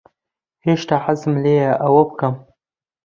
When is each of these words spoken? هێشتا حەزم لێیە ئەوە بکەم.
هێشتا 0.65 0.95
حەزم 1.05 1.33
لێیە 1.43 1.71
ئەوە 1.83 2.01
بکەم. 2.09 2.35